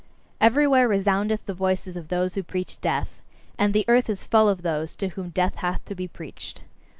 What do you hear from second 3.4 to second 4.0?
and the